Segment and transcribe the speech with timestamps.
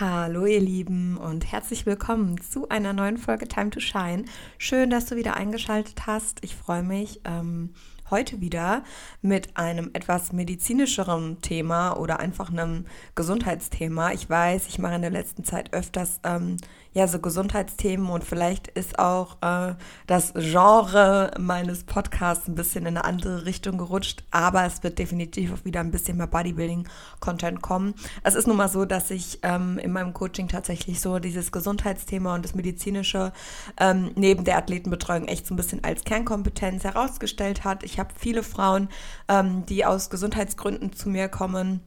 [0.00, 4.24] Hallo ihr Lieben und herzlich willkommen zu einer neuen Folge Time to Shine.
[4.58, 6.42] Schön, dass du wieder eingeschaltet hast.
[6.42, 7.20] Ich freue mich.
[7.24, 7.70] Ähm,
[8.10, 8.82] heute wieder
[9.22, 14.10] mit einem etwas medizinischeren Thema oder einfach einem Gesundheitsthema.
[14.10, 16.56] Ich weiß, ich mache in der letzten Zeit öfters ähm,
[16.94, 19.74] ja so Gesundheitsthemen und vielleicht ist auch äh,
[20.06, 25.52] das Genre meines Podcasts ein bisschen in eine andere Richtung gerutscht, aber es wird definitiv
[25.52, 27.94] auch wieder ein bisschen mehr Bodybuilding-Content kommen.
[28.22, 32.34] Es ist nun mal so, dass ich ähm, in meinem Coaching tatsächlich so dieses Gesundheitsthema
[32.36, 33.32] und das medizinische
[33.78, 37.82] ähm, neben der Athletenbetreuung echt so ein bisschen als Kernkompetenz herausgestellt hat.
[37.82, 38.88] Ich habe viele Frauen,
[39.28, 41.80] ähm, die aus Gesundheitsgründen zu mir kommen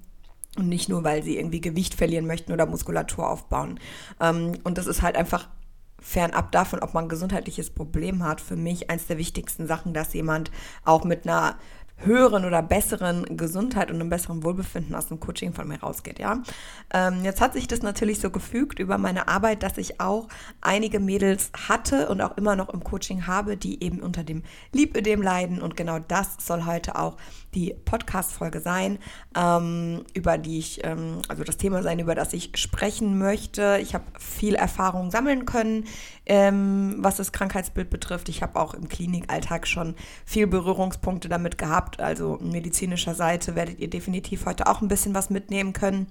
[0.58, 3.80] und nicht nur, weil sie irgendwie Gewicht verlieren möchten oder Muskulatur aufbauen.
[4.20, 5.48] Ähm, und das ist halt einfach
[6.00, 10.14] fernab davon, ob man ein gesundheitliches Problem hat, für mich eins der wichtigsten Sachen, dass
[10.14, 10.52] jemand
[10.86, 11.58] auch mit einer
[11.98, 16.42] höheren oder besseren Gesundheit und einem besseren Wohlbefinden aus dem Coaching von mir rausgeht, ja.
[16.94, 20.28] Ähm, jetzt hat sich das natürlich so gefügt über meine Arbeit, dass ich auch
[20.62, 25.22] einige Mädels hatte und auch immer noch im Coaching habe, die eben unter dem Lipödem
[25.22, 27.18] leiden und genau das soll heute auch
[27.54, 29.00] die Podcast-Folge sein,
[29.36, 33.80] ähm, über die ich, ähm, also das Thema sein, über das ich sprechen möchte.
[33.82, 35.86] Ich habe viel Erfahrung sammeln können,
[36.26, 38.30] ähm, was das Krankheitsbild betrifft.
[38.30, 41.87] Ich habe auch im Klinikalltag schon viel Berührungspunkte damit gehabt.
[42.00, 46.08] Also medizinischer Seite werdet ihr definitiv heute auch ein bisschen was mitnehmen können.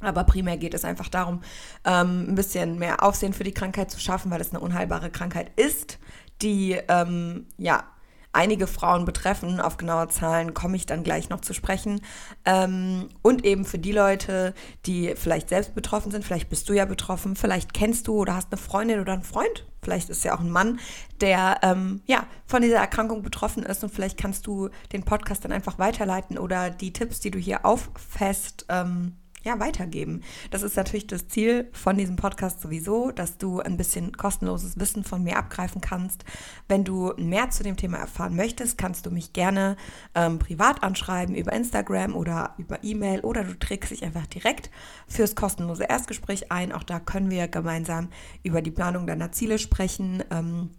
[0.00, 1.42] Aber primär geht es einfach darum,
[1.84, 5.50] ähm, ein bisschen mehr Aufsehen für die Krankheit zu schaffen, weil es eine unheilbare Krankheit
[5.56, 5.98] ist,
[6.40, 7.84] die ähm, ja
[8.32, 9.60] einige Frauen betreffen.
[9.60, 12.00] Auf genaue Zahlen komme ich dann gleich noch zu sprechen.
[12.44, 14.54] Ähm, und eben für die Leute,
[14.86, 18.52] die vielleicht selbst betroffen sind, vielleicht bist du ja betroffen, vielleicht kennst du oder hast
[18.52, 20.80] eine Freundin oder einen Freund, vielleicht ist ja auch ein Mann,
[21.22, 25.52] der ähm, ja von dieser Erkrankung betroffen ist und vielleicht kannst du den Podcast dann
[25.52, 30.22] einfach weiterleiten oder die Tipps, die du hier auffasst, ähm, ja, weitergeben.
[30.50, 35.04] Das ist natürlich das Ziel von diesem Podcast sowieso, dass du ein bisschen kostenloses Wissen
[35.04, 36.24] von mir abgreifen kannst.
[36.68, 39.76] Wenn du mehr zu dem Thema erfahren möchtest, kannst du mich gerne
[40.14, 44.70] ähm, privat anschreiben über Instagram oder über E-Mail oder du trägst dich einfach direkt
[45.06, 46.72] fürs kostenlose Erstgespräch ein.
[46.72, 48.08] Auch da können wir gemeinsam
[48.42, 50.24] über die Planung deiner Ziele sprechen.
[50.30, 50.70] Ähm,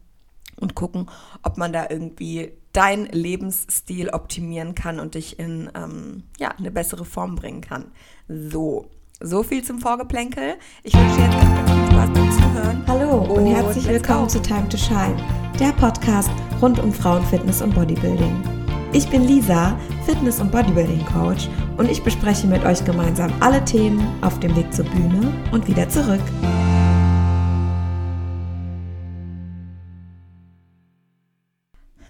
[0.60, 1.10] und gucken,
[1.44, 7.06] ob man da irgendwie deinen Lebensstil optimieren kann und dich in ähm, ja, eine bessere
[7.06, 7.92] Form bringen kann.
[8.28, 8.86] So,
[9.20, 10.56] so viel zum Vorgeplänkel.
[10.84, 12.84] Ich wünsche dir jetzt ganz, ganz viel Spaß beim Zuhören.
[12.88, 15.18] Hallo und, und herzlich willkommen zu Time to Shine,
[15.60, 16.30] der Podcast
[16.62, 18.44] rund um Frauenfitness und Bodybuilding.
[18.92, 21.48] Ich bin Lisa, Fitness- und Bodybuilding-Coach
[21.78, 25.88] und ich bespreche mit euch gemeinsam alle Themen auf dem Weg zur Bühne und wieder
[25.90, 26.22] zurück.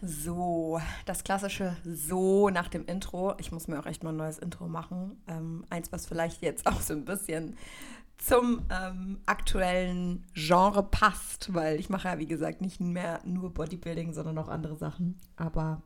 [0.01, 3.33] So, das klassische So nach dem Intro.
[3.37, 5.21] Ich muss mir auch echt mal ein neues Intro machen.
[5.27, 7.57] Ähm, eins, was vielleicht jetzt auch so ein bisschen
[8.17, 14.13] zum ähm, aktuellen Genre passt, weil ich mache ja, wie gesagt, nicht mehr nur Bodybuilding,
[14.13, 15.19] sondern auch andere Sachen.
[15.35, 15.81] Aber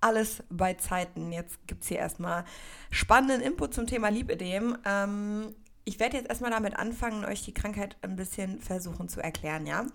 [0.00, 1.32] alles bei Zeiten.
[1.32, 2.44] Jetzt gibt es hier erstmal
[2.90, 4.76] spannenden Input zum Thema Lipödem.
[4.84, 5.54] Ähm,
[5.84, 9.86] ich werde jetzt erstmal damit anfangen, euch die Krankheit ein bisschen versuchen zu erklären, ja.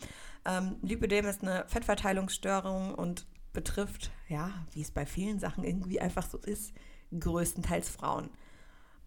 [0.45, 6.27] Ähm, Lipödem ist eine Fettverteilungsstörung und betrifft, ja, wie es bei vielen Sachen irgendwie einfach
[6.27, 6.73] so ist,
[7.17, 8.29] größtenteils Frauen.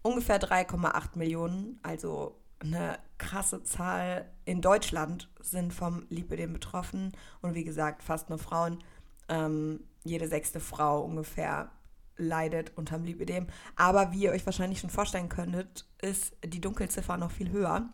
[0.01, 7.63] Ungefähr 3,8 Millionen, also eine krasse Zahl in Deutschland sind vom Lipödem betroffen und wie
[7.63, 8.83] gesagt, fast nur Frauen.
[9.29, 11.71] Ähm, jede sechste Frau ungefähr
[12.17, 13.47] leidet unterm Lipödem.
[13.75, 17.89] Aber wie ihr euch wahrscheinlich schon vorstellen könntet, ist die Dunkelziffer noch viel höher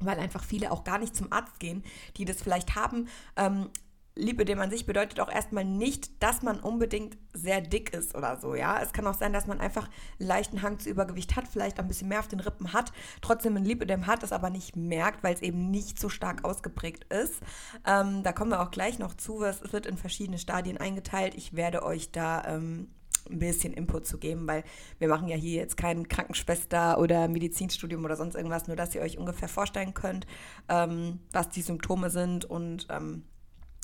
[0.00, 1.82] weil einfach viele auch gar nicht zum Arzt gehen,
[2.16, 3.08] die das vielleicht haben.
[3.36, 3.70] Ähm,
[4.18, 8.56] Lipödem an sich bedeutet auch erstmal nicht, dass man unbedingt sehr dick ist oder so,
[8.56, 8.82] ja.
[8.82, 11.86] Es kann auch sein, dass man einfach einen leichten Hang zu Übergewicht hat, vielleicht ein
[11.86, 12.92] bisschen mehr auf den Rippen hat,
[13.22, 17.04] trotzdem ein Lipödem hat, das aber nicht merkt, weil es eben nicht so stark ausgeprägt
[17.12, 17.40] ist.
[17.86, 19.44] Ähm, da kommen wir auch gleich noch zu.
[19.44, 21.36] Es wird in verschiedene Stadien eingeteilt.
[21.36, 22.88] Ich werde euch da ähm,
[23.30, 24.64] ein bisschen Input zu geben, weil
[24.98, 29.00] wir machen ja hier jetzt kein Krankenschwester oder Medizinstudium oder sonst irgendwas, nur dass ihr
[29.00, 30.26] euch ungefähr vorstellen könnt,
[30.68, 33.24] ähm, was die Symptome sind und ähm,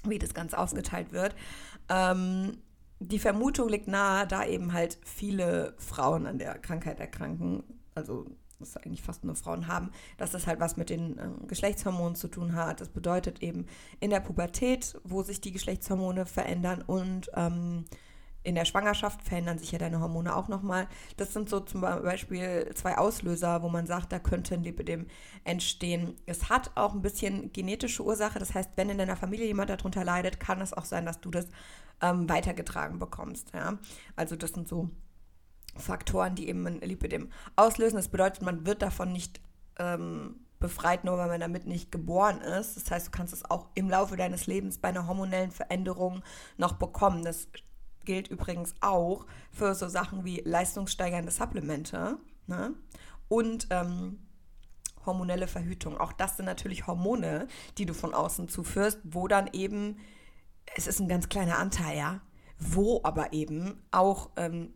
[0.05, 1.35] wie das Ganze aufgeteilt wird.
[1.88, 2.58] Ähm,
[3.00, 7.64] die Vermutung liegt nahe, da eben halt viele Frauen an der Krankheit erkranken,
[7.94, 8.26] also
[8.58, 12.29] das eigentlich fast nur Frauen haben, dass das halt was mit den äh, Geschlechtshormonen zu
[12.29, 12.81] tun hat.
[12.81, 13.67] Das bedeutet eben
[14.00, 17.85] in der Pubertät, wo sich die Geschlechtshormone verändern und ähm,
[18.44, 20.87] in der Schwangerschaft verändern sich ja deine Hormone auch nochmal.
[21.17, 25.06] Das sind so zum Beispiel zwei Auslöser, wo man sagt, da könnte ein Lipidem
[25.44, 26.14] entstehen.
[26.26, 28.38] Es hat auch ein bisschen genetische Ursache.
[28.38, 31.31] Das heißt, wenn in deiner Familie jemand darunter leidet, kann es auch sein, dass du
[31.31, 31.46] das
[32.02, 33.50] ähm, weitergetragen bekommst.
[33.55, 33.79] Ja?
[34.14, 34.90] Also das sind so
[35.76, 37.97] Faktoren, die eben ein Lipidem auslösen.
[37.97, 39.40] Das bedeutet, man wird davon nicht
[39.79, 42.76] ähm, befreit, nur weil man damit nicht geboren ist.
[42.76, 46.23] Das heißt, du kannst es auch im Laufe deines Lebens bei einer hormonellen Veränderung
[46.58, 47.25] noch bekommen.
[47.25, 47.49] Das
[48.05, 52.75] gilt übrigens auch für so Sachen wie leistungssteigernde Supplemente ne?
[53.29, 54.19] und ähm,
[55.06, 55.99] hormonelle Verhütung.
[55.99, 57.49] Auch das sind natürlich Hormone,
[57.79, 59.99] die du von außen zuführst, wo dann eben,
[60.77, 62.21] es ist ein ganz kleiner Anteil, ja,
[62.59, 64.73] wo aber eben auch ähm,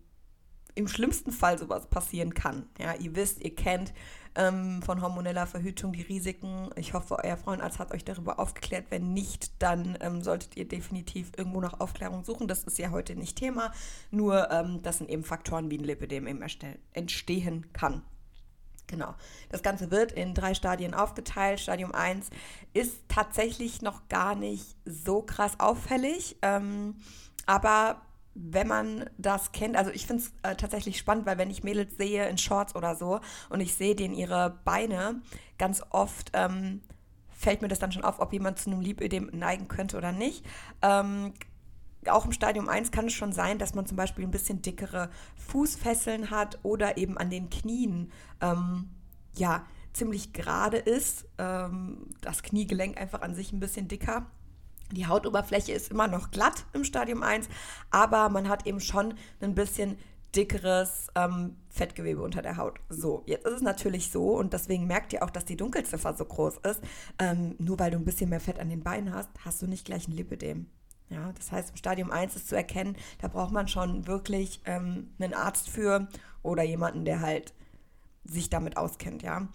[0.75, 2.69] im schlimmsten Fall sowas passieren kann.
[2.79, 3.93] Ja, ihr wisst, ihr kennt
[4.35, 6.71] ähm, von hormoneller Verhütung die Risiken.
[6.77, 8.87] Ich hoffe, euer Frauenarzt hat euch darüber aufgeklärt.
[8.91, 12.47] Wenn nicht, dann ähm, solltet ihr definitiv irgendwo nach Aufklärung suchen.
[12.47, 13.73] Das ist ja heute nicht Thema.
[14.11, 16.45] Nur, ähm, das sind eben Faktoren, wie ein Lipidem eben
[16.93, 18.03] entstehen kann.
[18.87, 19.15] Genau.
[19.51, 21.61] Das Ganze wird in drei Stadien aufgeteilt.
[21.61, 22.31] Stadium 1
[22.73, 26.97] ist tatsächlich noch gar nicht so krass auffällig, ähm,
[27.45, 28.01] aber
[28.41, 31.97] wenn man das kennt, also ich finde es äh, tatsächlich spannend, weil wenn ich Mädels
[31.97, 33.21] sehe in Shorts oder so
[33.51, 35.21] und ich sehe denen ihre Beine,
[35.59, 36.81] ganz oft ähm,
[37.31, 40.45] fällt mir das dann schon auf, ob jemand zu einem Lipödem neigen könnte oder nicht.
[40.83, 41.33] Ähm,
[42.07, 45.11] auch im Stadium 1 kann es schon sein, dass man zum Beispiel ein bisschen dickere
[45.37, 48.89] Fußfesseln hat oder eben an den Knien, ähm,
[49.37, 51.27] ja, ziemlich gerade ist.
[51.39, 54.27] Ähm, das Kniegelenk einfach an sich ein bisschen dicker.
[54.93, 57.49] Die Hautoberfläche ist immer noch glatt im Stadium 1,
[57.91, 59.99] aber man hat eben schon ein bisschen
[60.35, 62.79] dickeres ähm, Fettgewebe unter der Haut.
[62.89, 66.25] So, jetzt ist es natürlich so und deswegen merkt ihr auch, dass die Dunkelziffer so
[66.25, 66.81] groß ist.
[67.19, 69.85] Ähm, nur weil du ein bisschen mehr Fett an den Beinen hast, hast du nicht
[69.85, 70.67] gleich ein Lipidem.
[71.11, 75.15] Ja, das heißt, im Stadium 1 ist zu erkennen, da braucht man schon wirklich ähm,
[75.19, 76.09] einen Arzt für
[76.43, 77.55] oder jemanden, der halt
[78.25, 79.49] sich damit auskennt, ja.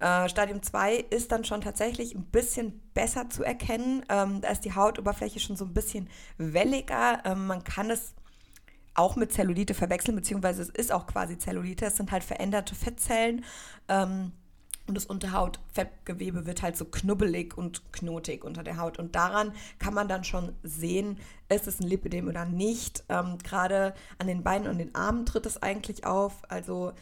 [0.00, 4.04] Äh, Stadium 2 ist dann schon tatsächlich ein bisschen besser zu erkennen.
[4.08, 6.08] Ähm, da ist die Hautoberfläche schon so ein bisschen
[6.38, 7.22] welliger.
[7.24, 8.14] Ähm, man kann es
[8.94, 11.86] auch mit Zellulite verwechseln, beziehungsweise es ist auch quasi Zellulite.
[11.86, 13.44] Es sind halt veränderte Fettzellen.
[13.88, 14.32] Ähm,
[14.86, 18.98] und das Unterhautfettgewebe wird halt so knubbelig und knotig unter der Haut.
[18.98, 21.18] Und daran kann man dann schon sehen,
[21.48, 23.04] ist es ein Lipidem oder nicht.
[23.08, 26.42] Ähm, Gerade an den Beinen und den Armen tritt es eigentlich auf.
[26.48, 26.92] Also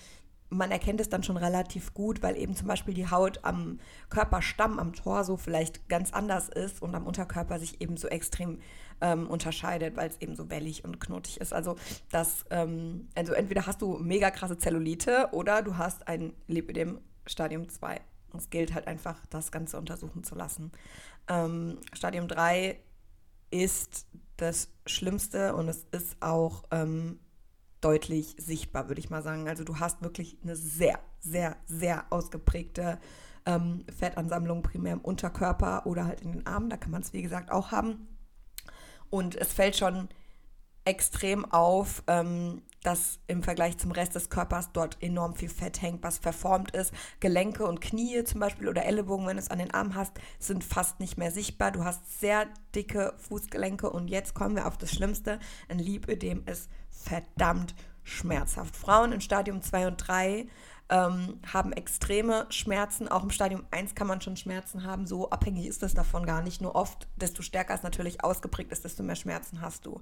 [0.51, 4.79] man erkennt es dann schon relativ gut, weil eben zum Beispiel die Haut am Körperstamm,
[4.79, 8.61] am Torso vielleicht ganz anders ist und am Unterkörper sich eben so extrem
[9.01, 11.53] ähm, unterscheidet, weil es eben so wellig und knotig ist.
[11.53, 11.77] Also
[12.11, 17.69] das, ähm, also entweder hast du mega krasse Zellulite oder du hast ein Lipidem Stadium
[17.69, 18.01] 2.
[18.37, 20.73] Es gilt halt einfach, das Ganze untersuchen zu lassen.
[21.29, 22.79] Ähm, Stadium 3
[23.51, 24.07] ist
[24.37, 27.19] das Schlimmste und es ist auch ähm,
[27.81, 29.49] deutlich sichtbar, würde ich mal sagen.
[29.49, 32.99] Also du hast wirklich eine sehr, sehr, sehr ausgeprägte
[33.47, 36.71] ähm, Fettansammlung, primär im Unterkörper oder halt in den Armen.
[36.71, 38.09] Da kann man es, wie gesagt, auch haben.
[39.11, 40.09] Und es fällt schon
[40.89, 46.03] extrem auf, ähm, dass im Vergleich zum Rest des Körpers dort enorm viel Fett hängt,
[46.03, 46.95] was verformt ist.
[47.21, 50.65] Gelenke und Knie zum Beispiel oder Ellenbogen, wenn du es an den Arm hast, sind
[50.65, 51.73] fast nicht mehr sichtbar.
[51.73, 55.39] Du hast sehr dicke Fußgelenke und jetzt kommen wir auf das Schlimmste.
[55.69, 58.75] Ein Lipödem ist verdammt schmerzhaft.
[58.75, 60.47] Frauen in Stadium 2 und 3
[60.91, 63.09] ähm, haben extreme Schmerzen.
[63.09, 65.07] Auch im Stadium 1 kann man schon Schmerzen haben.
[65.07, 66.61] So abhängig ist das davon gar nicht.
[66.61, 70.01] Nur oft, desto stärker es natürlich ausgeprägt ist, desto mehr Schmerzen hast du.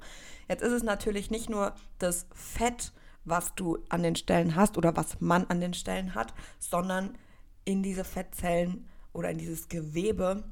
[0.49, 2.93] Jetzt ist es natürlich nicht nur das Fett,
[3.25, 7.19] was du an den Stellen hast oder was man an den Stellen hat, sondern
[7.65, 10.45] in diese Fettzellen oder in dieses Gewebe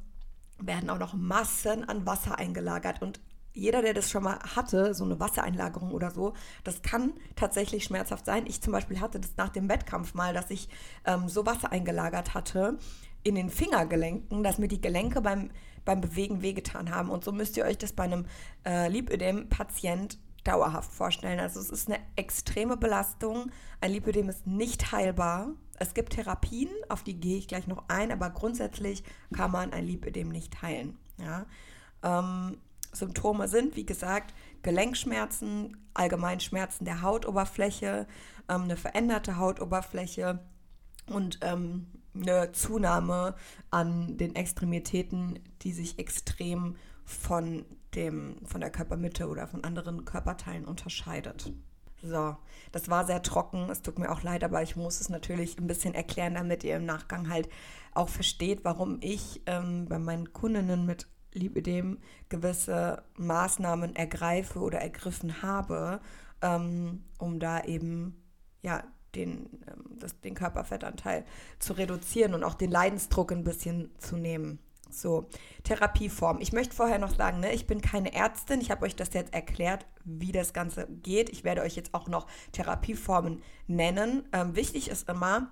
[0.58, 3.00] werden auch noch Massen an Wasser eingelagert.
[3.02, 3.20] Und
[3.54, 6.34] jeder, der das schon mal hatte, so eine Wassereinlagerung oder so,
[6.64, 8.46] das kann tatsächlich schmerzhaft sein.
[8.46, 10.68] Ich zum Beispiel hatte das nach dem Wettkampf mal, dass ich
[11.04, 12.78] ähm, so Wasser eingelagert hatte
[13.22, 15.50] in den Fingergelenken, dass mir die Gelenke beim,
[15.84, 17.10] beim Bewegen wehgetan haben.
[17.10, 18.26] Und so müsst ihr euch das bei einem
[18.66, 21.40] äh, Lipödem-Patient dauerhaft vorstellen.
[21.40, 23.50] Also es ist eine extreme Belastung.
[23.80, 25.50] Ein Lipödem ist nicht heilbar.
[25.78, 29.86] Es gibt Therapien, auf die gehe ich gleich noch ein, aber grundsätzlich kann man ein
[29.86, 30.98] Lipödem nicht heilen.
[31.18, 31.46] Ja?
[32.02, 32.58] Ähm,
[32.94, 38.06] Symptome sind, wie gesagt, Gelenkschmerzen, allgemein Schmerzen der Hautoberfläche,
[38.48, 40.40] ähm, eine veränderte Hautoberfläche
[41.06, 43.34] und ähm, eine Zunahme
[43.70, 50.64] an den Extremitäten, die sich extrem von, dem, von der Körpermitte oder von anderen Körperteilen
[50.64, 51.52] unterscheidet.
[52.02, 52.36] So,
[52.70, 53.70] das war sehr trocken.
[53.70, 56.76] Es tut mir auch leid, aber ich muss es natürlich ein bisschen erklären, damit ihr
[56.76, 57.48] im Nachgang halt
[57.94, 61.98] auch versteht, warum ich ähm, bei meinen Kundinnen mit Lipidem
[62.28, 66.00] gewisse Maßnahmen ergreife oder ergriffen habe,
[66.42, 68.22] ähm, um da eben
[68.62, 68.82] ja,
[69.14, 71.24] den, ähm, das, den Körperfettanteil
[71.58, 74.58] zu reduzieren und auch den Leidensdruck ein bisschen zu nehmen.
[74.90, 75.26] So,
[75.64, 76.40] Therapieform.
[76.40, 78.60] Ich möchte vorher noch sagen, ne, ich bin keine Ärztin.
[78.60, 81.30] Ich habe euch das jetzt erklärt, wie das Ganze geht.
[81.30, 84.28] Ich werde euch jetzt auch noch Therapieformen nennen.
[84.32, 85.50] Ähm, wichtig ist immer,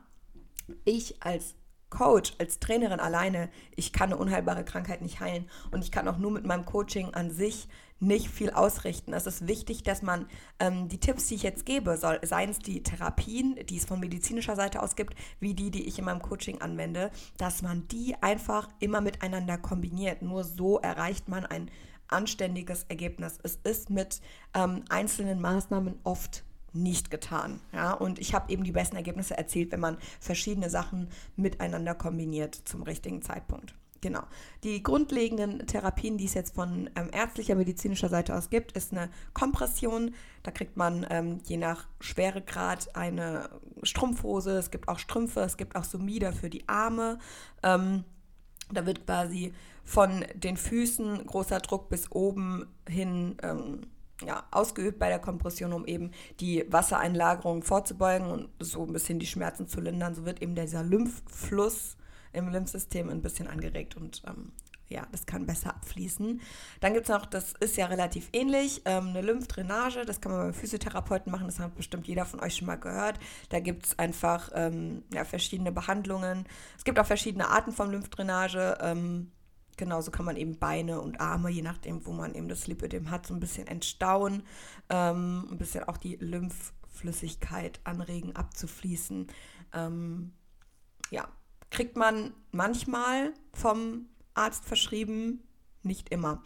[0.85, 1.55] ich als
[1.93, 6.17] Coach, als Trainerin alleine, ich kann eine unheilbare Krankheit nicht heilen und ich kann auch
[6.17, 7.69] nur mit meinem Coaching an sich
[8.01, 9.13] nicht viel ausrichten.
[9.13, 10.27] Es ist wichtig, dass man
[10.59, 14.01] ähm, die Tipps, die ich jetzt gebe, soll, seien es die Therapien, die es von
[14.01, 18.17] medizinischer Seite aus gibt, wie die, die ich in meinem Coaching anwende, dass man die
[18.23, 20.23] einfach immer miteinander kombiniert.
[20.23, 21.71] Nur so erreicht man ein
[22.09, 23.39] anständiges Ergebnis.
[23.43, 24.23] Es ist mit
[24.55, 27.61] ähm, einzelnen Maßnahmen oft nicht getan.
[27.73, 27.93] Ja?
[27.93, 32.83] Und ich habe eben die besten Ergebnisse erzielt, wenn man verschiedene Sachen miteinander kombiniert zum
[32.83, 33.75] richtigen Zeitpunkt.
[34.03, 34.23] Genau.
[34.65, 39.09] Die grundlegenden Therapien, die es jetzt von ähm, ärztlicher, medizinischer Seite aus gibt, ist eine
[39.33, 40.15] Kompression.
[40.43, 43.49] Da kriegt man ähm, je nach Schweregrad eine
[43.85, 44.59] Strumpfhose.
[44.59, 47.21] Es gibt auch Strümpfe, es gibt auch Sumida für die Arme.
[47.63, 48.03] Ähm,
[48.73, 53.83] da wird quasi von den Füßen großer Druck bis oben hin ähm,
[54.27, 56.11] ja, ausgeübt bei der Kompression, um eben
[56.41, 60.15] die Wassereinlagerung vorzubeugen und so ein bisschen die Schmerzen zu lindern.
[60.15, 61.97] So wird eben dieser Lymphfluss
[62.33, 64.53] im Lymphsystem ein bisschen angeregt und ähm,
[64.93, 66.41] ja, das kann besser abfließen.
[66.81, 70.43] Dann gibt es noch, das ist ja relativ ähnlich, ähm, eine Lymphdrainage, das kann man
[70.43, 73.19] beim Physiotherapeuten machen, das hat bestimmt jeder von euch schon mal gehört.
[73.49, 76.47] Da gibt es einfach ähm, ja, verschiedene Behandlungen.
[76.77, 78.79] Es gibt auch verschiedene Arten von Lymphdrainage.
[78.81, 79.33] Ähm,
[79.77, 83.27] genauso kann man eben Beine und Arme, je nachdem, wo man eben das Lipödem hat,
[83.27, 84.43] so ein bisschen entstauen,
[84.89, 89.27] ähm, ein bisschen auch die Lymphflüssigkeit anregen, abzufließen.
[89.73, 90.33] Ähm,
[91.11, 91.29] ja,
[91.71, 95.43] kriegt man manchmal vom Arzt verschrieben,
[95.83, 96.43] nicht immer.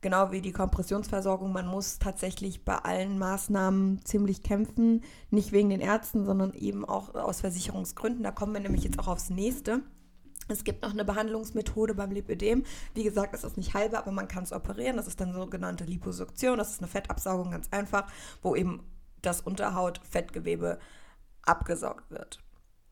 [0.00, 5.80] Genau wie die Kompressionsversorgung, man muss tatsächlich bei allen Maßnahmen ziemlich kämpfen, nicht wegen den
[5.80, 8.22] Ärzten, sondern eben auch aus Versicherungsgründen.
[8.22, 9.82] Da kommen wir nämlich jetzt auch aufs nächste.
[10.48, 12.64] Es gibt noch eine Behandlungsmethode beim Lipödem.
[12.94, 14.96] Wie gesagt, es ist nicht heilbar, aber man kann es operieren.
[14.96, 16.58] Das ist dann sogenannte Liposuktion.
[16.58, 18.10] Das ist eine Fettabsaugung, ganz einfach,
[18.42, 18.82] wo eben
[19.22, 20.78] das Unterhaut-Fettgewebe
[21.42, 22.42] abgesaugt wird.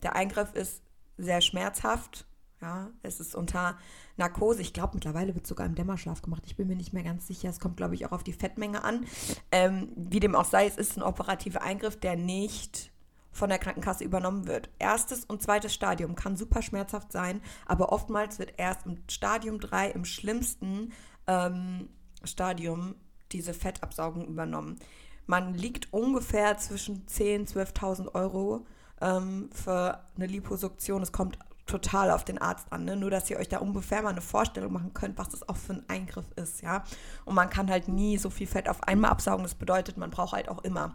[0.03, 0.83] Der Eingriff ist
[1.17, 2.27] sehr schmerzhaft.
[2.61, 3.77] Ja, es ist unter
[4.17, 4.63] Narkose.
[4.63, 6.43] Ich glaube, mittlerweile wird sogar im Dämmerschlaf gemacht.
[6.47, 7.51] Ich bin mir nicht mehr ganz sicher.
[7.51, 9.07] Es kommt, glaube ich, auch auf die Fettmenge an.
[9.53, 12.91] Ähm, wie dem auch sei, es ist ein operativer Eingriff, der nicht
[13.37, 14.71] von der Krankenkasse übernommen wird.
[14.79, 19.91] Erstes und zweites Stadium kann super schmerzhaft sein, aber oftmals wird erst im Stadium 3,
[19.91, 20.93] im schlimmsten
[21.27, 21.89] ähm,
[22.25, 22.95] Stadium,
[23.33, 24.79] diese Fettabsaugung übernommen.
[25.27, 28.67] Man liegt ungefähr zwischen 10.000 und 12.000 Euro
[29.01, 31.03] ähm, für eine Liposuktion.
[31.03, 32.97] Es kommt total auf den Arzt an, ne?
[32.97, 35.75] nur dass ihr euch da ungefähr mal eine Vorstellung machen könnt, was das auch für
[35.75, 36.85] ein Eingriff ist, ja.
[37.25, 39.43] Und man kann halt nie so viel Fett auf einmal absaugen.
[39.43, 40.95] Das bedeutet, man braucht halt auch immer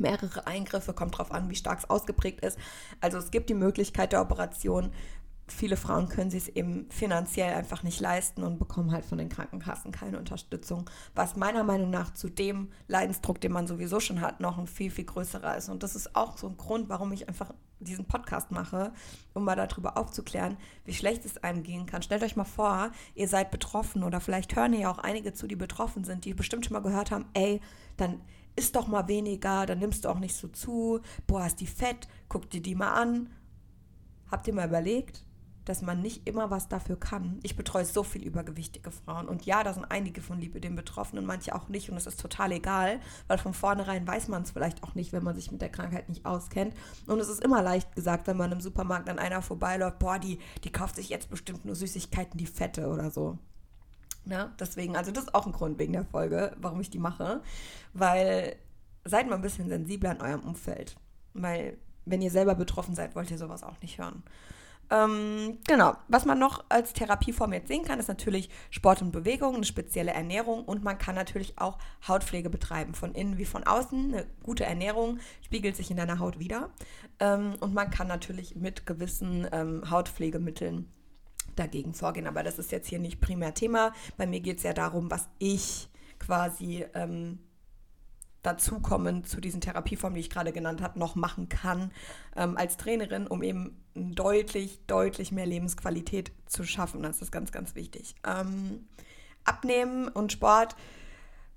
[0.00, 2.58] mehrere Eingriffe, kommt drauf an, wie stark es ausgeprägt ist.
[3.00, 4.90] Also es gibt die Möglichkeit der Operation
[5.52, 9.28] viele Frauen können sich es eben finanziell einfach nicht leisten und bekommen halt von den
[9.28, 14.40] Krankenkassen keine Unterstützung, was meiner Meinung nach zu dem Leidensdruck, den man sowieso schon hat,
[14.40, 15.68] noch ein viel, viel größerer ist.
[15.68, 18.92] Und das ist auch so ein Grund, warum ich einfach diesen Podcast mache,
[19.34, 22.02] um mal darüber aufzuklären, wie schlecht es einem gehen kann.
[22.02, 25.56] Stellt euch mal vor, ihr seid betroffen oder vielleicht hören ja auch einige zu, die
[25.56, 27.60] betroffen sind, die bestimmt schon mal gehört haben, ey,
[27.96, 28.20] dann
[28.58, 32.08] isst doch mal weniger, dann nimmst du auch nicht so zu, boah, ist die fett,
[32.28, 33.30] guck dir die mal an.
[34.30, 35.24] Habt ihr mal überlegt,
[35.64, 37.38] dass man nicht immer was dafür kann.
[37.42, 39.28] Ich betreue so viel übergewichtige Frauen.
[39.28, 41.88] Und ja, da sind einige von Lipidem betroffen und manche auch nicht.
[41.88, 45.22] Und es ist total egal, weil von vornherein weiß man es vielleicht auch nicht, wenn
[45.22, 46.74] man sich mit der Krankheit nicht auskennt.
[47.06, 50.38] Und es ist immer leicht gesagt, wenn man im Supermarkt an einer vorbeiläuft, boah, die,
[50.64, 53.38] die kauft sich jetzt bestimmt nur Süßigkeiten, die Fette oder so.
[54.24, 57.42] Ja, deswegen, also das ist auch ein Grund wegen der Folge, warum ich die mache.
[57.94, 58.56] Weil
[59.04, 60.96] seid mal ein bisschen sensibler in eurem Umfeld.
[61.34, 64.22] Weil wenn ihr selber betroffen seid, wollt ihr sowas auch nicht hören.
[64.90, 65.94] Ähm, genau.
[66.08, 70.12] Was man noch als Therapieform jetzt sehen kann, ist natürlich Sport und Bewegung, eine spezielle
[70.12, 74.14] Ernährung und man kann natürlich auch Hautpflege betreiben, von innen wie von außen.
[74.14, 76.70] Eine gute Ernährung spiegelt sich in deiner Haut wieder
[77.20, 80.90] ähm, und man kann natürlich mit gewissen ähm, Hautpflegemitteln
[81.58, 82.26] dagegen vorgehen.
[82.26, 83.92] Aber das ist jetzt hier nicht primär Thema.
[84.16, 85.88] Bei mir geht es ja darum, was ich
[86.18, 87.38] quasi ähm,
[88.42, 91.92] dazukommen zu diesen Therapieformen, die ich gerade genannt habe, noch machen kann
[92.36, 97.02] ähm, als Trainerin, um eben deutlich, deutlich mehr Lebensqualität zu schaffen.
[97.02, 98.14] Das ist ganz, ganz wichtig.
[98.26, 98.86] Ähm,
[99.44, 100.76] Abnehmen und Sport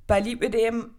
[0.08, 0.94] bei Lipödem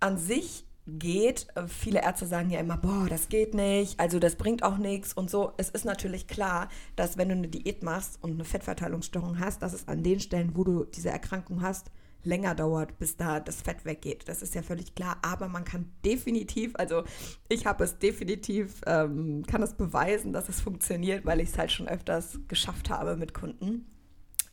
[0.00, 1.46] an sich geht.
[1.68, 5.30] Viele Ärzte sagen ja immer, boah, das geht nicht, also das bringt auch nichts und
[5.30, 5.52] so.
[5.56, 9.72] Es ist natürlich klar, dass wenn du eine Diät machst und eine Fettverteilungsstörung hast, dass
[9.72, 11.90] es an den Stellen, wo du diese Erkrankung hast,
[12.24, 14.28] länger dauert, bis da das Fett weggeht.
[14.28, 15.18] Das ist ja völlig klar.
[15.22, 17.04] Aber man kann definitiv, also
[17.48, 21.72] ich habe es definitiv, ähm, kann es beweisen, dass es funktioniert, weil ich es halt
[21.72, 23.86] schon öfters geschafft habe mit Kunden.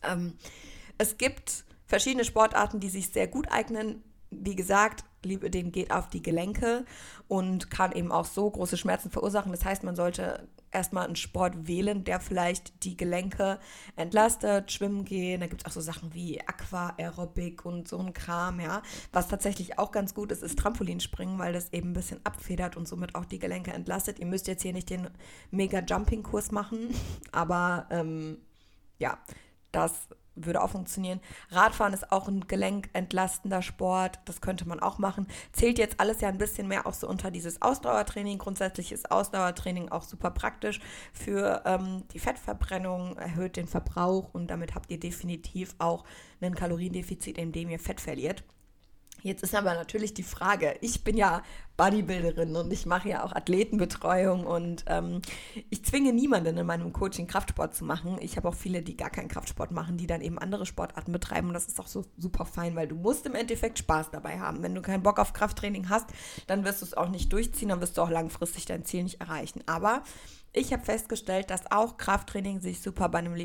[0.04, 0.34] Ähm,
[0.98, 4.04] es gibt verschiedene Sportarten, die sich sehr gut eignen.
[4.32, 6.86] Wie gesagt, Lipödem geht auf die Gelenke
[7.28, 9.52] und kann eben auch so große Schmerzen verursachen.
[9.52, 13.60] Das heißt, man sollte erstmal einen Sport wählen, der vielleicht die Gelenke
[13.96, 15.42] entlastet, schwimmen gehen.
[15.42, 18.82] Da gibt es auch so Sachen wie Aquaerobik und so ein Kram, ja.
[19.12, 22.88] Was tatsächlich auch ganz gut ist, ist Trampolinspringen, weil das eben ein bisschen abfedert und
[22.88, 24.20] somit auch die Gelenke entlastet.
[24.20, 25.10] Ihr müsst jetzt hier nicht den
[25.52, 26.94] Mega-Jumping-Kurs machen,
[27.32, 28.38] aber ähm,
[28.98, 29.18] ja,
[29.72, 30.08] das
[30.46, 31.20] würde auch funktionieren.
[31.50, 35.28] Radfahren ist auch ein gelenkentlastender Sport, das könnte man auch machen.
[35.52, 38.38] Zählt jetzt alles ja ein bisschen mehr auch so unter dieses Ausdauertraining.
[38.38, 40.80] Grundsätzlich ist Ausdauertraining auch super praktisch
[41.14, 46.04] für ähm, die Fettverbrennung, erhöht den Verbrauch und damit habt ihr definitiv auch
[46.42, 48.44] ein Kaloriendefizit, indem ihr Fett verliert.
[49.22, 51.42] Jetzt ist aber natürlich die Frage, ich bin ja
[51.78, 55.22] Bodybuilderin und ich mache ja auch Athletenbetreuung und ähm,
[55.70, 58.18] ich zwinge niemanden in meinem Coaching Kraftsport zu machen.
[58.20, 61.48] Ich habe auch viele, die gar keinen Kraftsport machen, die dann eben andere Sportarten betreiben
[61.48, 64.62] und das ist auch so super fein, weil du musst im Endeffekt Spaß dabei haben.
[64.62, 66.10] Wenn du keinen Bock auf Krafttraining hast,
[66.48, 69.22] dann wirst du es auch nicht durchziehen, dann wirst du auch langfristig dein Ziel nicht
[69.22, 69.64] erreichen.
[69.66, 70.04] Aber
[70.52, 73.36] ich habe festgestellt, dass auch Krafttraining sich super bei einem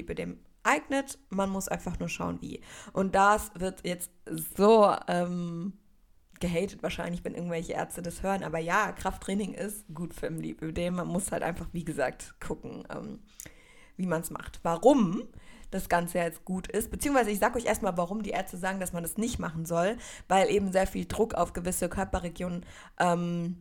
[0.65, 1.19] eignet.
[1.31, 2.61] Man muss einfach nur schauen, wie.
[2.93, 4.11] Und das wird jetzt
[4.57, 5.75] so ähm,
[6.41, 8.43] gehatet wahrscheinlich, wenn irgendwelche Ärzte das hören.
[8.43, 10.97] Aber ja, Krafttraining ist gut für Lipödem.
[10.97, 13.21] Man muss halt einfach, wie gesagt, gucken, ähm,
[13.97, 14.61] wie man es macht.
[14.63, 15.23] Warum
[15.71, 18.93] das Ganze jetzt gut ist, beziehungsweise ich sage euch erstmal, warum die Ärzte sagen, dass
[18.93, 19.97] man das nicht machen soll,
[20.29, 22.65] weil eben sehr viel Druck auf gewisse Körperregionen
[23.01, 23.57] ähm,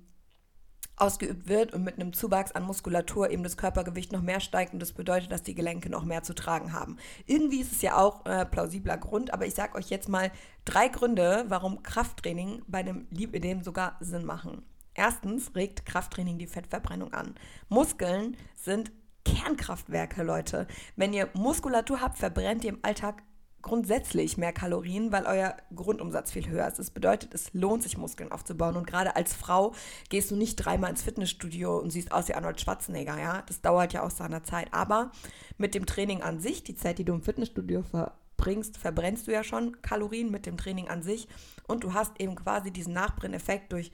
[0.95, 4.79] ausgeübt wird und mit einem Zuwachs an Muskulatur eben das Körpergewicht noch mehr steigt und
[4.79, 6.97] das bedeutet, dass die Gelenke noch mehr zu tragen haben.
[7.25, 10.31] Irgendwie ist es ja auch äh, plausibler Grund, aber ich sage euch jetzt mal
[10.65, 14.63] drei Gründe, warum Krafttraining bei einem Lipödem sogar Sinn machen.
[14.93, 17.35] Erstens regt Krafttraining die Fettverbrennung an.
[17.67, 18.91] Muskeln sind
[19.25, 20.67] Kernkraftwerke, Leute.
[20.95, 23.23] Wenn ihr Muskulatur habt, verbrennt ihr im Alltag
[23.63, 26.77] grundsätzlich mehr Kalorien, weil euer Grundumsatz viel höher ist.
[26.77, 28.75] Das bedeutet, es lohnt sich, Muskeln aufzubauen.
[28.75, 29.73] Und gerade als Frau
[30.09, 33.41] gehst du nicht dreimal ins Fitnessstudio und siehst aus wie Arnold Schwarzenegger, ja.
[33.47, 34.67] Das dauert ja auch seiner Zeit.
[34.71, 35.11] Aber
[35.57, 39.43] mit dem Training an sich, die Zeit, die du im Fitnessstudio verbringst, verbrennst du ja
[39.43, 41.27] schon Kalorien mit dem Training an sich.
[41.65, 43.91] Und du hast eben quasi diesen Nachbrenneffekt durch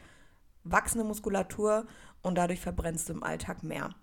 [0.64, 1.86] wachsende Muskulatur
[2.24, 3.96] und dadurch verbrennst du im Alltag mehr.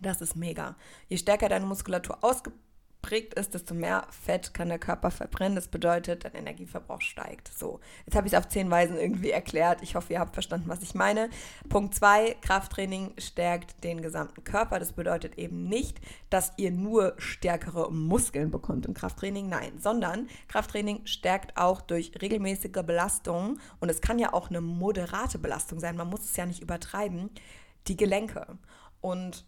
[0.00, 0.76] Das ist mega.
[1.08, 2.60] Je stärker deine Muskulatur ausgeprägt
[3.00, 5.56] geprägt ist, desto mehr Fett kann der Körper verbrennen.
[5.56, 7.48] Das bedeutet, dein Energieverbrauch steigt.
[7.48, 9.82] So, jetzt habe ich es auf zehn Weisen irgendwie erklärt.
[9.82, 11.30] Ich hoffe, ihr habt verstanden, was ich meine.
[11.68, 14.78] Punkt zwei: Krafttraining stärkt den gesamten Körper.
[14.78, 19.48] Das bedeutet eben nicht, dass ihr nur stärkere Muskeln bekommt im Krafttraining.
[19.48, 23.58] Nein, sondern Krafttraining stärkt auch durch regelmäßige Belastung.
[23.80, 25.96] Und es kann ja auch eine moderate Belastung sein.
[25.96, 27.30] Man muss es ja nicht übertreiben.
[27.86, 28.58] Die Gelenke.
[29.00, 29.46] Und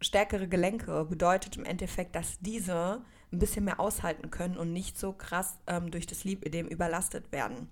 [0.00, 5.12] stärkere Gelenke bedeutet im Endeffekt, dass diese ein bisschen mehr aushalten können und nicht so
[5.12, 7.68] krass ähm, durch das Lipödem überlastet werden.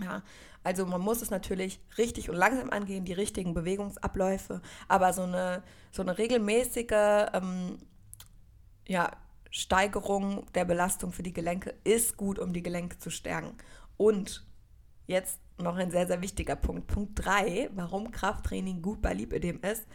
[0.00, 0.22] Ja,
[0.62, 5.62] also man muss es natürlich richtig und langsam angehen, die richtigen Bewegungsabläufe, aber so eine,
[5.90, 7.78] so eine regelmäßige ähm,
[8.86, 9.10] ja,
[9.50, 13.56] Steigerung der Belastung für die Gelenke ist gut, um die Gelenke zu stärken.
[13.96, 14.46] Und
[15.06, 16.86] jetzt noch ein sehr, sehr wichtiger Punkt.
[16.86, 19.86] Punkt 3, warum Krafttraining gut bei Lipödem ist,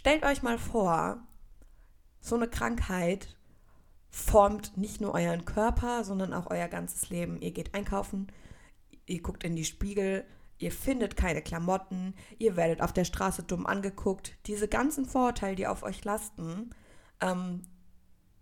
[0.00, 1.18] Stellt euch mal vor,
[2.20, 3.36] so eine Krankheit
[4.08, 7.38] formt nicht nur euren Körper, sondern auch euer ganzes Leben.
[7.42, 8.32] Ihr geht einkaufen,
[9.04, 10.24] ihr guckt in die Spiegel,
[10.56, 14.38] ihr findet keine Klamotten, ihr werdet auf der Straße dumm angeguckt.
[14.46, 16.70] Diese ganzen Vorurteile, die auf euch lasten,
[17.20, 17.60] ähm,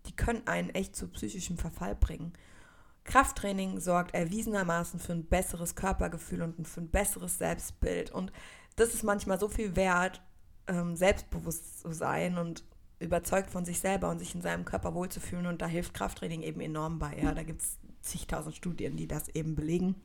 [0.05, 2.31] die können einen echt zu psychischem Verfall bringen.
[3.03, 8.11] Krafttraining sorgt erwiesenermaßen für ein besseres Körpergefühl und für ein besseres Selbstbild.
[8.11, 8.31] Und
[8.77, 10.21] das ist manchmal so viel wert,
[10.69, 12.63] ähm, selbstbewusst zu sein und
[12.99, 15.45] überzeugt von sich selber und sich in seinem Körper wohlzufühlen.
[15.45, 17.17] Und da hilft Krafttraining eben enorm bei.
[17.21, 19.95] Ja, da gibt es zigtausend Studien, die das eben belegen.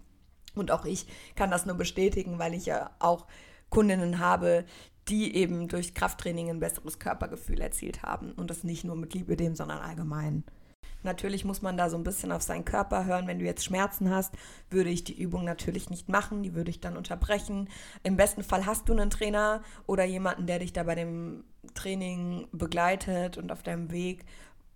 [0.54, 3.26] Und auch ich kann das nur bestätigen, weil ich ja auch
[3.70, 4.64] Kundinnen habe,
[5.08, 8.32] die eben durch Krafttraining ein besseres Körpergefühl erzielt haben.
[8.32, 10.44] Und das nicht nur mit Liebe dem, sondern allgemein.
[11.04, 13.26] Natürlich muss man da so ein bisschen auf seinen Körper hören.
[13.26, 14.34] Wenn du jetzt Schmerzen hast,
[14.70, 16.42] würde ich die Übung natürlich nicht machen.
[16.42, 17.68] Die würde ich dann unterbrechen.
[18.02, 22.48] Im besten Fall hast du einen Trainer oder jemanden, der dich da bei dem Training
[22.52, 24.24] begleitet und auf deinem Weg,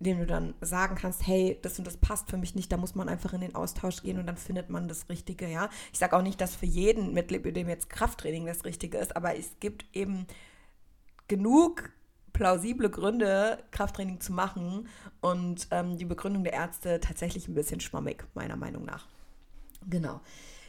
[0.00, 2.94] dem du dann sagen kannst, hey, das und das passt für mich nicht, da muss
[2.94, 5.70] man einfach in den Austausch gehen und dann findet man das Richtige, ja.
[5.92, 9.36] Ich sage auch nicht, dass für jeden mit dem jetzt Krafttraining das Richtige ist, aber
[9.36, 10.26] es gibt eben
[11.26, 11.90] genug
[12.38, 14.86] plausible Gründe, Krafttraining zu machen
[15.20, 19.08] und ähm, die Begründung der Ärzte tatsächlich ein bisschen schwammig, meiner Meinung nach.
[19.88, 20.20] Genau.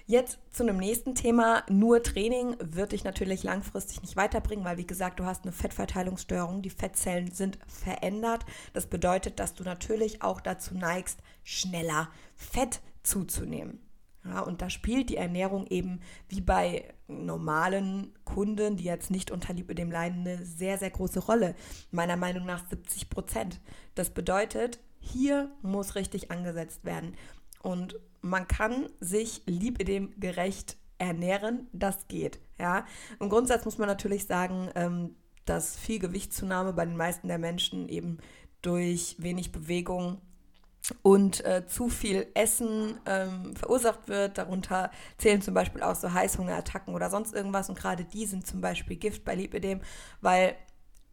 [0.07, 1.61] Jetzt zu einem nächsten Thema.
[1.69, 6.63] Nur Training wird dich natürlich langfristig nicht weiterbringen, weil wie gesagt, du hast eine Fettverteilungsstörung.
[6.63, 8.47] Die Fettzellen sind verändert.
[8.73, 13.79] Das bedeutet, dass du natürlich auch dazu neigst, schneller Fett zuzunehmen.
[14.25, 19.53] Ja, und da spielt die Ernährung eben wie bei normalen Kunden, die jetzt nicht unter
[19.53, 21.55] Lipödem leiden, eine sehr, sehr große Rolle.
[21.91, 23.61] Meiner Meinung nach 70 Prozent.
[23.95, 27.15] Das bedeutet, hier muss richtig angesetzt werden.
[27.61, 32.39] Und man kann sich Lipödem gerecht ernähren, das geht.
[32.59, 32.85] Ja?
[33.19, 37.87] Im Grundsatz muss man natürlich sagen, ähm, dass viel Gewichtszunahme bei den meisten der Menschen
[37.89, 38.19] eben
[38.61, 40.21] durch wenig Bewegung
[41.01, 44.37] und äh, zu viel Essen ähm, verursacht wird.
[44.37, 47.69] Darunter zählen zum Beispiel auch so Heißhungerattacken oder sonst irgendwas.
[47.69, 49.81] Und gerade die sind zum Beispiel Gift bei Lipidem,
[50.21, 50.55] weil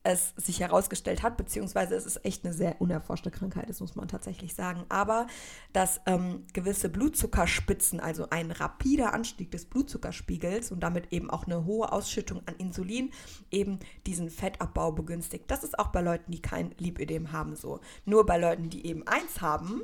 [0.06, 4.08] es sich herausgestellt hat, beziehungsweise es ist echt eine sehr unerforschte Krankheit, das muss man
[4.08, 4.84] tatsächlich sagen.
[4.88, 5.26] Aber
[5.72, 11.64] dass ähm, gewisse Blutzuckerspitzen, also ein rapider Anstieg des Blutzuckerspiegels und damit eben auch eine
[11.64, 13.10] hohe Ausschüttung an Insulin,
[13.50, 15.50] eben diesen Fettabbau begünstigt.
[15.50, 17.80] Das ist auch bei Leuten, die kein Lipödem haben, so.
[18.04, 19.82] Nur bei Leuten, die eben eins haben,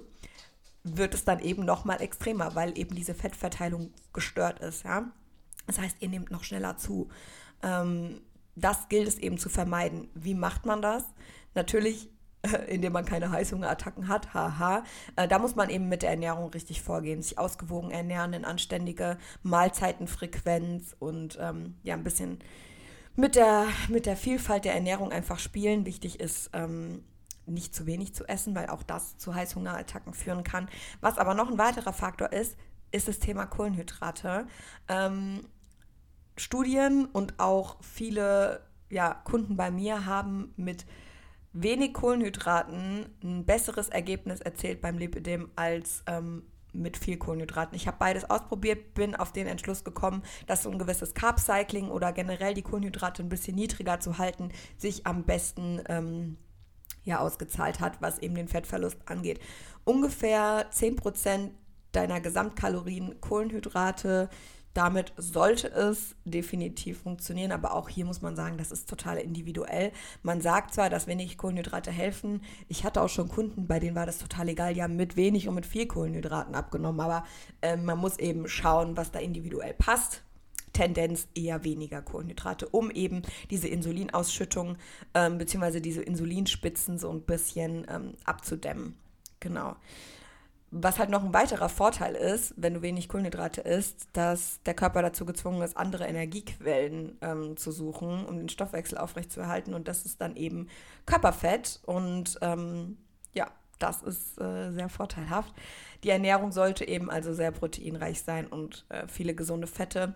[0.85, 5.11] wird es dann eben noch mal extremer, weil eben diese Fettverteilung gestört ist, ja.
[5.67, 7.09] Das heißt, ihr nehmt noch schneller zu.
[7.63, 8.21] Ähm,
[8.55, 10.09] das gilt es eben zu vermeiden.
[10.15, 11.05] Wie macht man das?
[11.55, 12.11] Natürlich,
[12.69, 14.85] indem man keine Heißhungerattacken hat, haha.
[15.17, 19.19] Äh, da muss man eben mit der Ernährung richtig vorgehen, sich ausgewogen ernähren, eine anständige
[19.43, 22.41] Mahlzeitenfrequenz und ähm, ja, ein bisschen
[23.15, 25.87] mit der, mit der Vielfalt der Ernährung einfach spielen.
[25.87, 27.05] Wichtig ist, ähm,
[27.47, 30.69] nicht zu wenig zu essen, weil auch das zu Heißhungerattacken führen kann.
[31.01, 32.57] Was aber noch ein weiterer Faktor ist,
[32.93, 34.47] ist das Thema Kohlenhydrate.
[34.89, 35.47] Ähm,
[36.37, 40.87] Studien und auch viele ja, Kunden bei mir haben mit
[41.53, 47.77] wenig Kohlenhydraten ein besseres Ergebnis erzielt beim Lipidem als ähm, mit viel Kohlenhydraten.
[47.77, 52.13] Ich habe beides ausprobiert, bin auf den Entschluss gekommen, dass so ein gewisses Carb-Cycling oder
[52.13, 56.39] generell die Kohlenhydrate ein bisschen niedriger zu halten, sich am besten ähm,
[57.05, 59.41] ja, ausgezahlt hat, was eben den Fettverlust angeht.
[59.85, 61.51] Ungefähr 10%
[61.93, 64.31] deiner Gesamtkalorien Kohlenhydrate,
[64.75, 69.93] damit sollte es definitiv funktionieren, aber auch hier muss man sagen, das ist total individuell.
[70.23, 72.43] Man sagt zwar, dass wenig Kohlenhydrate helfen.
[72.69, 75.49] Ich hatte auch schon Kunden, bei denen war das total egal, die haben mit wenig
[75.49, 77.25] und mit viel Kohlenhydraten abgenommen, aber
[77.61, 80.23] äh, man muss eben schauen, was da individuell passt.
[80.73, 84.79] Tendenz eher weniger Kohlenhydrate, um eben diese Insulinausschüttung
[85.13, 85.81] ähm, bzw.
[85.81, 88.97] diese Insulinspitzen so ein bisschen ähm, abzudämmen.
[89.41, 89.77] Genau.
[90.75, 95.03] Was halt noch ein weiterer Vorteil ist, wenn du wenig Kohlenhydrate isst, dass der Körper
[95.03, 99.75] dazu gezwungen ist, andere Energiequellen ähm, zu suchen, um den Stoffwechsel aufrechtzuerhalten.
[99.75, 100.69] Und das ist dann eben
[101.05, 101.81] Körperfett.
[101.85, 102.97] Und ähm,
[103.35, 105.53] ja, das ist äh, sehr vorteilhaft.
[106.05, 110.15] Die Ernährung sollte eben also sehr proteinreich sein und äh, viele gesunde Fette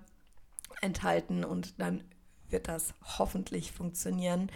[0.81, 1.45] enthalten.
[1.45, 2.03] Und dann
[2.49, 4.51] wird das hoffentlich funktionieren.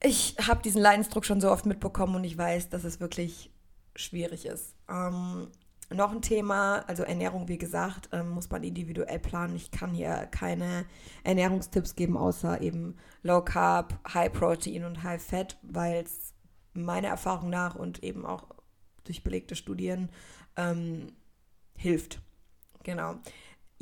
[0.00, 3.51] Ich habe diesen Leidensdruck schon so oft mitbekommen und ich weiß, dass es wirklich
[3.96, 4.74] schwierig ist.
[4.88, 5.48] Ähm,
[5.90, 9.56] noch ein Thema, also Ernährung, wie gesagt, ähm, muss man individuell planen.
[9.56, 10.86] Ich kann hier keine
[11.24, 16.32] Ernährungstipps geben, außer eben Low Carb, High Protein und High Fat, weil es
[16.72, 18.44] meiner Erfahrung nach und eben auch
[19.04, 20.08] durch belegte Studien
[20.56, 21.08] ähm,
[21.76, 22.20] hilft.
[22.84, 23.16] Genau.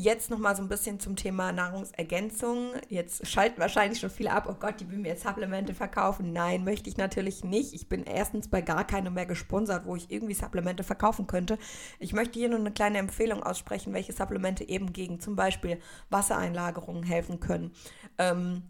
[0.02, 2.70] Jetzt nochmal so ein bisschen zum Thema Nahrungsergänzung.
[2.88, 6.32] Jetzt schalten wahrscheinlich schon viele ab, oh Gott, die will mir jetzt Supplemente verkaufen.
[6.32, 7.74] Nein, möchte ich natürlich nicht.
[7.74, 11.58] Ich bin erstens bei gar keinem mehr gesponsert, wo ich irgendwie Supplemente verkaufen könnte.
[11.98, 17.02] Ich möchte hier nur eine kleine Empfehlung aussprechen, welche Supplemente eben gegen zum Beispiel Wassereinlagerungen
[17.02, 17.70] helfen können.
[18.16, 18.62] Ähm,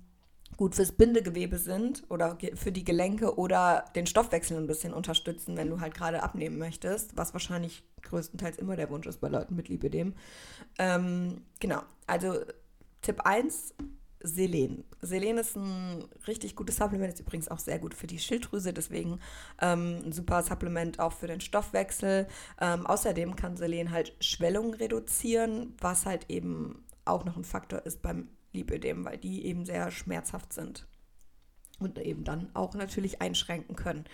[0.60, 5.70] gut fürs Bindegewebe sind oder für die Gelenke oder den Stoffwechsel ein bisschen unterstützen, wenn
[5.70, 9.70] du halt gerade abnehmen möchtest, was wahrscheinlich größtenteils immer der Wunsch ist bei Leuten mit
[9.70, 10.12] Lipidem.
[10.78, 12.34] Ähm, genau, also
[13.00, 13.72] Tipp 1,
[14.22, 14.84] Selen.
[15.00, 19.18] Selen ist ein richtig gutes Supplement, ist übrigens auch sehr gut für die Schilddrüse, deswegen
[19.62, 22.28] ähm, ein super Supplement auch für den Stoffwechsel.
[22.60, 28.02] Ähm, außerdem kann Selen halt Schwellungen reduzieren, was halt eben auch noch ein Faktor ist
[28.02, 30.86] beim Lipödem, weil die eben sehr schmerzhaft sind
[31.78, 34.04] und eben dann auch natürlich einschränken können.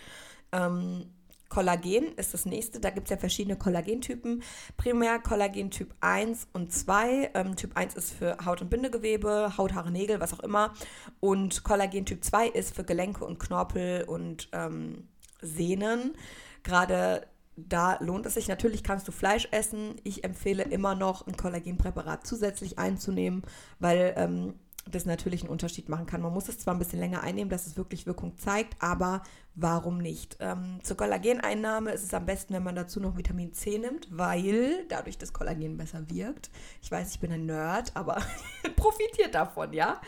[0.53, 1.11] Ähm,
[1.49, 2.81] Kollagen ist das nächste.
[2.81, 4.43] Da gibt es ja verschiedene Kollagentypen.
[4.77, 7.31] Primär Kollagen Typ 1 und 2.
[7.35, 10.73] Ähm, typ 1 ist für Haut- und Bindegewebe, Haut, Haare, Nägel, was auch immer.
[11.21, 15.09] Und Kollagen Typ 2 ist für Gelenke und Knorpel und ähm,
[15.41, 16.17] Sehnen.
[16.63, 18.49] Gerade da lohnt es sich.
[18.49, 19.97] Natürlich kannst du Fleisch essen.
[20.05, 23.43] Ich empfehle immer noch ein Kollagenpräparat zusätzlich einzunehmen,
[23.79, 24.55] weil ähm,
[24.89, 26.23] das natürlich einen Unterschied machen kann.
[26.23, 29.23] Man muss es zwar ein bisschen länger einnehmen, dass es wirklich Wirkung zeigt, aber
[29.55, 30.37] warum nicht?
[30.39, 34.87] Ähm, zur Kollageneinnahme ist es am besten, wenn man dazu noch Vitamin C nimmt, weil
[34.89, 36.51] dadurch das Kollagen besser wirkt.
[36.83, 38.23] Ich weiß, ich bin ein Nerd, aber
[38.77, 40.01] profitiert davon, ja.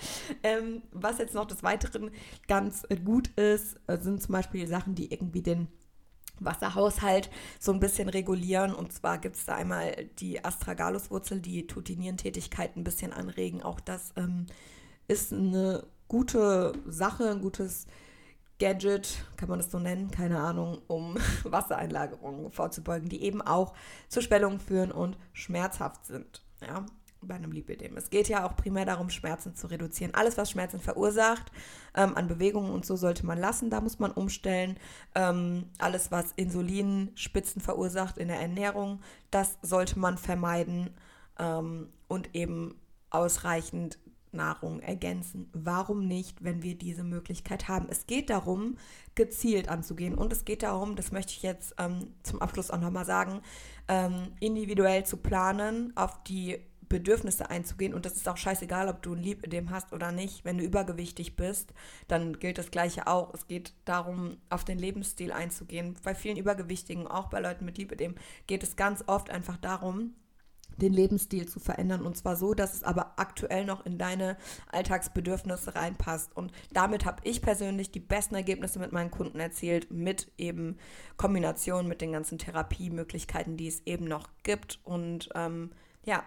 [0.42, 2.10] Ähm, was jetzt noch des Weiteren
[2.46, 5.68] ganz gut ist, sind zum Beispiel Sachen, die irgendwie den
[6.40, 8.74] Wasserhaushalt so ein bisschen regulieren.
[8.74, 13.62] Und zwar gibt es da einmal die Astragalus-Wurzel, die tut die Nierentätigkeit ein bisschen anregen.
[13.62, 14.46] Auch das ähm,
[15.06, 17.86] ist eine gute Sache, ein gutes
[18.58, 23.74] Gadget, kann man das so nennen, keine Ahnung, um Wassereinlagerungen vorzubeugen, die eben auch
[24.08, 26.42] zu Schwellungen führen und schmerzhaft sind.
[26.66, 26.84] Ja,
[27.22, 27.96] bei einem Lipidem.
[27.96, 30.14] Es geht ja auch primär darum, Schmerzen zu reduzieren.
[30.14, 31.50] Alles, was Schmerzen verursacht,
[31.94, 34.78] ähm, an Bewegungen und so sollte man lassen, da muss man umstellen.
[35.14, 39.00] Ähm, alles, was Insulinspitzen verursacht in der Ernährung,
[39.30, 40.90] das sollte man vermeiden
[41.38, 42.74] ähm, und eben
[43.10, 43.98] ausreichend
[44.32, 45.48] Nahrung ergänzen.
[45.52, 47.86] Warum nicht, wenn wir diese Möglichkeit haben?
[47.88, 48.76] Es geht darum,
[49.14, 53.04] gezielt anzugehen und es geht darum, das möchte ich jetzt ähm, zum Abschluss auch nochmal
[53.04, 53.40] sagen,
[53.88, 59.14] ähm, individuell zu planen, auf die Bedürfnisse einzugehen und das ist auch scheißegal, ob du
[59.14, 60.44] ein Lipödem hast oder nicht.
[60.44, 61.72] Wenn du übergewichtig bist,
[62.06, 63.34] dann gilt das Gleiche auch.
[63.34, 65.96] Es geht darum, auf den Lebensstil einzugehen.
[66.02, 68.14] Bei vielen Übergewichtigen, auch bei Leuten mit Lipödem,
[68.46, 70.14] geht es ganz oft einfach darum,
[70.78, 74.36] den Lebensstil zu verändern und zwar so, dass es aber aktuell noch in deine
[74.70, 76.36] Alltagsbedürfnisse reinpasst.
[76.36, 80.78] Und damit habe ich persönlich die besten Ergebnisse mit meinen Kunden erzielt, mit eben
[81.16, 84.78] Kombination mit den ganzen Therapiemöglichkeiten, die es eben noch gibt.
[84.84, 85.72] Und ähm,
[86.04, 86.22] ja,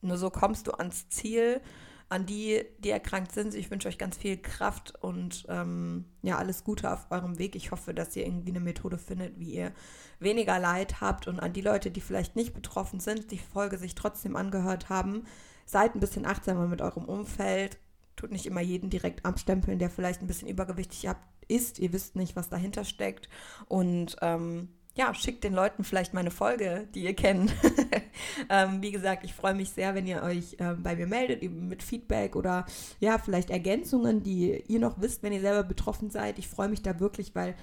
[0.00, 1.60] nur so kommst du ans Ziel.
[2.08, 6.62] An die, die erkrankt sind, ich wünsche euch ganz viel Kraft und ähm, ja, alles
[6.62, 7.56] Gute auf eurem Weg.
[7.56, 9.72] Ich hoffe, dass ihr irgendwie eine Methode findet, wie ihr
[10.20, 11.26] weniger Leid habt.
[11.26, 15.24] Und an die Leute, die vielleicht nicht betroffen sind, die Folge sich trotzdem angehört haben,
[15.64, 17.76] seid ein bisschen achtsamer mit eurem Umfeld.
[18.14, 21.10] Tut nicht immer jeden direkt abstempeln, der vielleicht ein bisschen übergewichtig
[21.48, 21.80] ist.
[21.80, 23.28] Ihr wisst nicht, was dahinter steckt.
[23.66, 27.54] Und ähm, ja, schickt den Leuten vielleicht meine Folge, die ihr kennt.
[28.48, 31.68] ähm, wie gesagt, ich freue mich sehr, wenn ihr euch ähm, bei mir meldet, eben
[31.68, 32.64] mit Feedback oder
[32.98, 36.38] ja, vielleicht Ergänzungen, die ihr noch wisst, wenn ihr selber betroffen seid.
[36.38, 37.54] Ich freue mich da wirklich, weil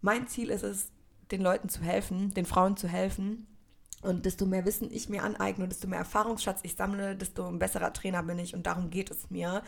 [0.00, 0.92] mein Ziel ist es,
[1.32, 3.48] den Leuten zu helfen, den Frauen zu helfen
[4.06, 7.92] und desto mehr Wissen ich mir aneigne desto mehr Erfahrungsschatz ich sammle, desto ein besserer
[7.92, 8.54] Trainer bin ich.
[8.54, 9.62] Und darum geht es mir.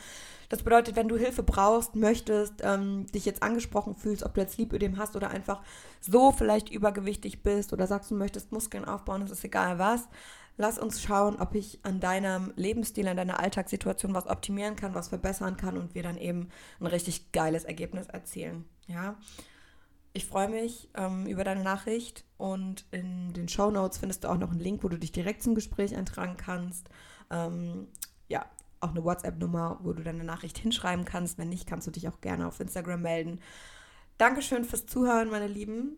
[0.48, 4.56] Das bedeutet, wenn du Hilfe brauchst, möchtest, ähm, dich jetzt angesprochen fühlst, ob du jetzt
[4.56, 5.60] Lipödem hast oder einfach
[6.00, 10.08] so vielleicht übergewichtig bist oder sagst, du möchtest Muskeln aufbauen, es ist egal was.
[10.56, 15.08] Lass uns schauen, ob ich an deinem Lebensstil, an deiner Alltagssituation was optimieren kann, was
[15.08, 16.48] verbessern kann und wir dann eben
[16.80, 18.64] ein richtig geiles Ergebnis erzielen.
[18.88, 19.16] Ja.
[20.12, 24.38] Ich freue mich ähm, über deine Nachricht und in den Show Notes findest du auch
[24.38, 26.88] noch einen Link, wo du dich direkt zum Gespräch eintragen kannst.
[27.30, 27.88] Ähm,
[28.28, 28.46] ja,
[28.80, 31.38] auch eine WhatsApp-Nummer, wo du deine Nachricht hinschreiben kannst.
[31.38, 33.40] Wenn nicht, kannst du dich auch gerne auf Instagram melden.
[34.16, 35.96] Dankeschön fürs Zuhören, meine Lieben.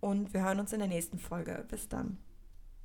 [0.00, 1.64] Und wir hören uns in der nächsten Folge.
[1.68, 2.18] Bis dann.